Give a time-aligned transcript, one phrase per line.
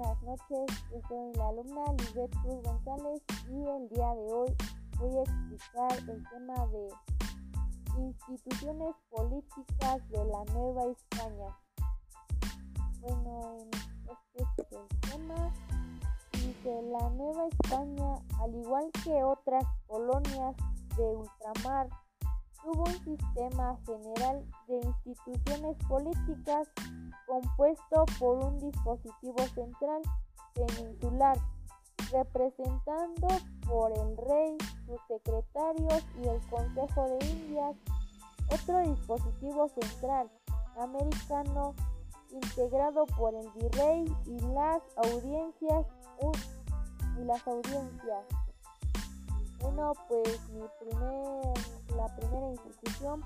[0.00, 0.82] buenas noches.
[0.90, 4.56] Yo soy la alumna Lisbeth Cruz González y el día de hoy
[4.98, 6.88] voy a explicar el tema de
[7.98, 11.56] instituciones políticas de la Nueva España.
[13.00, 13.56] Bueno,
[14.04, 15.52] este es el tema.
[16.32, 20.56] Dice, la Nueva España, al igual que otras colonias
[20.96, 21.88] de ultramar,
[22.62, 26.68] tuvo un sistema general de instituciones políticas
[27.26, 30.02] compuesto por un dispositivo central
[30.54, 31.38] peninsular,
[32.12, 33.28] representando
[33.66, 37.76] por el rey, sus secretarios y el Consejo de Indias,
[38.52, 40.30] otro dispositivo central
[40.78, 41.74] americano
[42.32, 45.86] integrado por el virrey y las audiencias
[47.18, 48.24] y las audiencias.
[49.60, 51.58] Bueno, pues mi primer,
[52.00, 53.22] la primera institución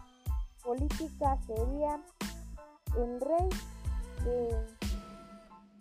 [0.65, 2.03] política sería
[2.97, 3.49] el rey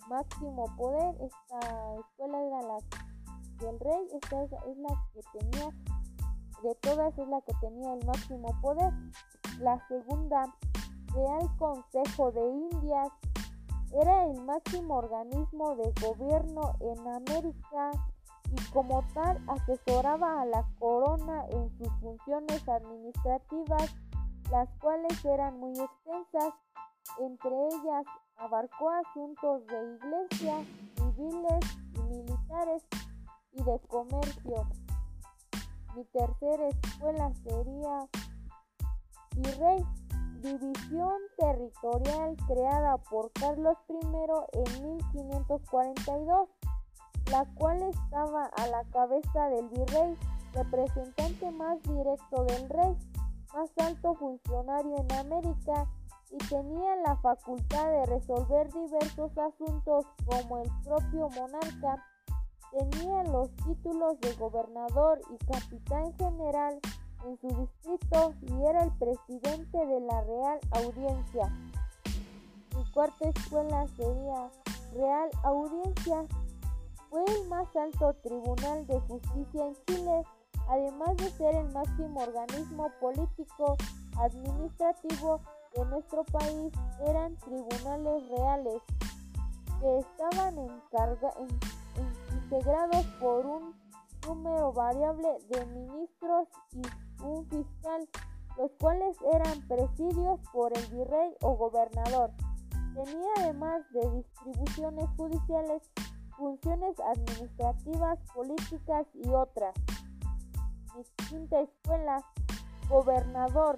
[0.07, 1.15] máximo poder.
[1.21, 2.77] Esta escuela era la
[3.59, 5.69] del rey, esta es, la que tenía,
[6.61, 8.93] de todas es la que tenía el máximo poder.
[9.59, 10.53] La segunda,
[11.13, 13.09] Real Consejo de Indias,
[14.01, 17.91] era el máximo organismo de gobierno en América
[18.53, 23.95] y como tal asesoraba a la corona en sus funciones administrativas,
[24.51, 26.53] las cuales eran muy extensas,
[27.19, 28.05] entre ellas
[28.37, 32.83] abarcó asuntos de iglesia, civiles y militares
[33.53, 34.67] y de comercio.
[35.95, 38.07] Mi tercera escuela sería
[39.35, 39.83] Virrey,
[40.41, 43.95] división territorial creada por Carlos I
[44.53, 46.49] en 1542,
[47.31, 50.17] la cual estaba a la cabeza del virrey,
[50.53, 52.97] representante más directo del rey,
[53.53, 55.87] más alto funcionario en América
[56.31, 62.03] y tenía la facultad de resolver diversos asuntos como el propio monarca.
[62.71, 66.79] Tenía los títulos de gobernador y capitán general
[67.25, 71.53] en su distrito y era el presidente de la Real Audiencia.
[72.75, 74.49] Mi cuarta escuela sería
[74.93, 76.25] Real Audiencia.
[77.13, 80.23] Fue el más alto tribunal de justicia en Chile,
[80.67, 83.77] además de ser el máximo organismo político,
[84.17, 85.39] administrativo
[85.75, 86.73] de nuestro país
[87.05, 88.81] eran tribunales reales
[89.79, 90.55] que estaban
[92.31, 93.75] integrados por un
[94.25, 96.81] número variable de ministros y
[97.23, 98.09] un fiscal,
[98.57, 102.31] los cuales eran presidios por el virrey o gobernador.
[102.95, 105.83] Tenía además de distribuciones judiciales,
[106.37, 109.73] funciones administrativas, políticas y otras.
[110.95, 112.23] Mi quinta escuela,
[112.89, 113.77] gobernador,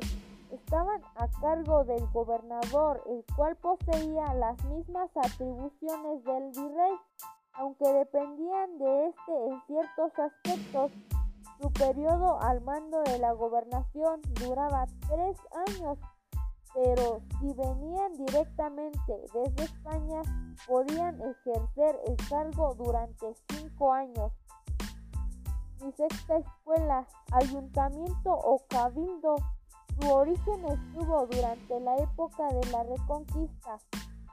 [0.51, 6.93] estaban a cargo del gobernador, el cual poseía las mismas atribuciones del virrey,
[7.53, 10.91] aunque dependían de este en ciertos aspectos.
[11.61, 15.37] Su periodo al mando de la gobernación duraba tres
[15.67, 15.97] años,
[16.75, 20.21] pero si venían directamente desde España,
[20.67, 24.33] podían ejercer el cargo durante cinco años.
[25.81, 29.35] Mi sexta escuela, ayuntamiento o cabildo,
[30.01, 33.77] su origen estuvo durante la época de la Reconquista,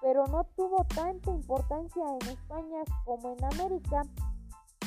[0.01, 4.03] pero no tuvo tanta importancia en España como en América.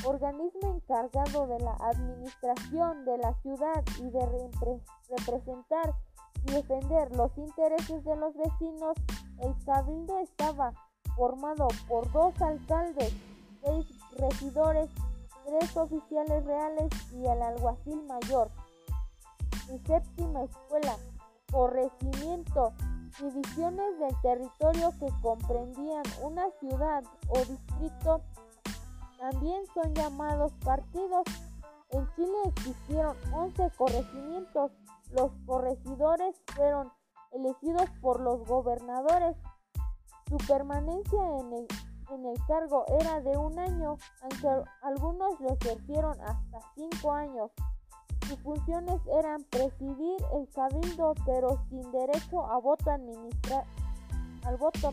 [0.04, 4.50] Organismo encargado de la administración de la ciudad y de
[5.08, 5.94] representar
[6.46, 8.96] y defender los intereses de los vecinos,
[9.40, 10.72] el cabildo estaba
[11.16, 13.12] formado por dos alcaldes,
[13.64, 13.86] seis
[14.18, 14.90] regidores,
[15.46, 18.50] tres oficiales reales y el alguacil mayor
[19.72, 20.96] y séptima escuela,
[21.50, 22.72] corregimiento,
[23.20, 28.20] divisiones del territorio que comprendían una ciudad o distrito,
[29.18, 31.24] también son llamados partidos.
[31.90, 34.72] En Chile existieron 11 corregimientos.
[35.16, 36.92] Los corregidores fueron
[37.32, 39.34] elegidos por los gobernadores.
[40.28, 47.12] Su permanencia en el, cargo era de un año, aunque algunos lo ejercieron hasta cinco
[47.12, 47.50] años.
[48.28, 53.64] Sus funciones eran presidir el cabildo, pero sin derecho a voto administrar
[54.44, 54.92] al voto,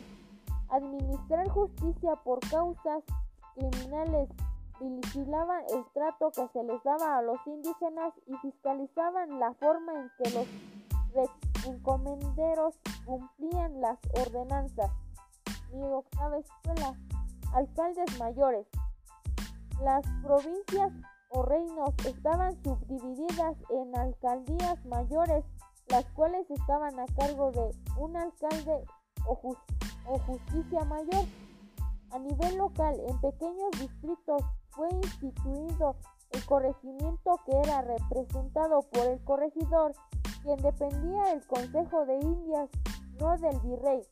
[0.70, 3.04] administrar justicia por causas
[3.56, 4.30] criminales,
[4.80, 10.12] vigilaban el trato que se les daba a los indígenas y fiscalizaban la forma en
[10.18, 10.48] que los
[11.66, 12.76] encomenderos
[13.06, 14.92] cumplían las ordenanzas.
[15.72, 16.96] Mi octava escuela,
[17.54, 18.68] alcaldes mayores.
[19.82, 20.92] Las provincias
[21.30, 25.44] o reinos estaban subdivididas en alcaldías mayores,
[25.88, 28.86] las cuales estaban a cargo de un alcalde
[29.26, 29.36] o,
[30.20, 31.26] justicia mayor.
[32.14, 35.96] A nivel local, en pequeños distritos, fue instituido
[36.30, 39.94] el corregimiento que era representado por el corregidor,
[40.44, 42.70] quien dependía del Consejo de Indias,
[43.20, 44.04] no del virrey.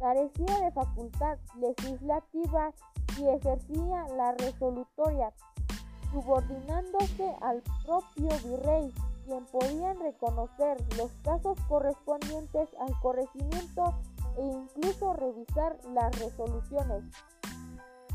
[0.00, 2.72] Carecía de facultad legislativa
[3.16, 5.32] y ejercía la resolutoria,
[6.10, 8.92] subordinándose al propio virrey,
[9.24, 13.94] quien podía reconocer los casos correspondientes al corregimiento
[14.36, 17.04] e incluso revisar las resoluciones.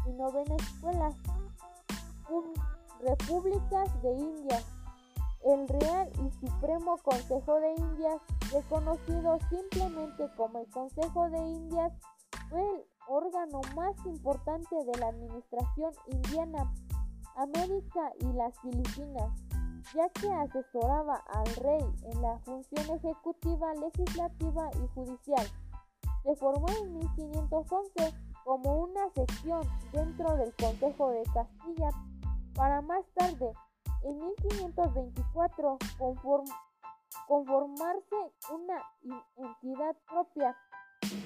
[0.06, 1.14] Y novena escuela,
[3.02, 4.66] Repúblicas de Indias.
[5.46, 8.22] El Real y Supremo Consejo de Indias,
[8.52, 11.94] reconocido simplemente como el Consejo de Indias,
[12.50, 16.72] fue el órgano más importante de la administración indiana,
[17.38, 19.32] América y las Filipinas,
[19.96, 25.48] ya que asesoraba al rey en la función ejecutiva, legislativa y judicial.
[26.24, 28.14] Se formó en 1511
[28.44, 29.62] como una sección
[29.92, 31.90] dentro del Consejo de Castilla
[32.56, 33.54] para más tarde,
[34.04, 35.78] en 1524,
[37.28, 38.16] conformarse
[38.52, 38.84] una
[39.38, 40.56] entidad propia.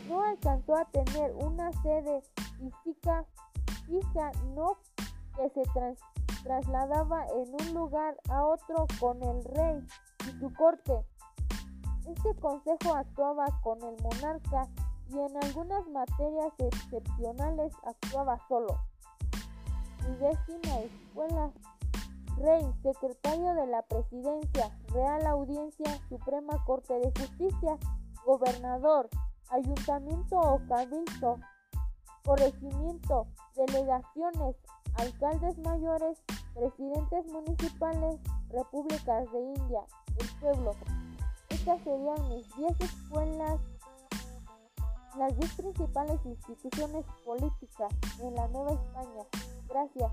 [0.07, 2.21] No alcanzó a tener una sede
[2.83, 3.25] física
[3.87, 4.77] fija, no
[5.35, 5.63] que se
[6.43, 9.83] trasladaba en un lugar a otro con el rey
[10.27, 10.93] y su corte.
[12.05, 14.67] Este consejo actuaba con el monarca
[15.09, 18.77] y en algunas materias excepcionales actuaba solo.
[20.01, 21.51] Y décima escuela.
[22.38, 27.77] Rey, secretario de la Presidencia, Real Audiencia, Suprema Corte de Justicia,
[28.25, 29.07] Gobernador,
[29.50, 31.38] Ayuntamiento o Cabildo,
[32.25, 34.55] Corregimiento, Delegaciones,
[34.95, 36.17] Alcaldes Mayores,
[36.55, 38.19] Presidentes Municipales,
[38.50, 39.81] Repúblicas de India,
[40.17, 40.71] el pueblo.
[41.63, 43.62] Estas serían mis 10 escuelas,
[45.18, 47.89] las 10 principales instituciones políticas
[48.19, 49.24] en la Nueva España.
[49.69, 50.12] Gracias.